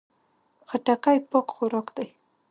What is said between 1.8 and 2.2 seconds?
دی.